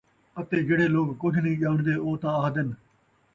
اَتے 0.39 0.57
جِہڑے 0.67 0.87
لوک 0.93 1.07
کُجھ 1.21 1.39
نہیں 1.43 1.59
ڄاݨدے 1.61 1.95
او 2.03 2.09
تاں 2.21 2.35
اَہدن 2.39 2.69